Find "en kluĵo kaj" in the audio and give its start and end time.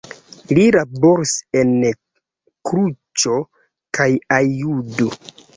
1.59-4.09